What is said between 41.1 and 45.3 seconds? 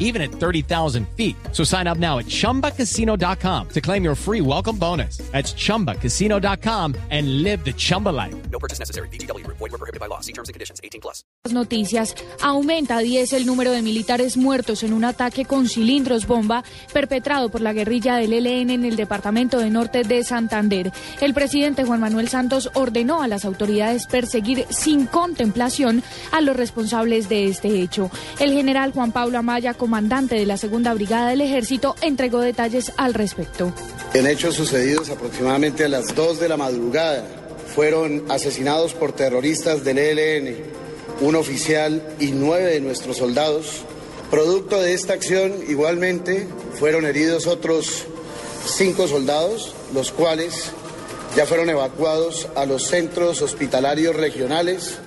un oficial y nueve de nuestros soldados. Producto de esta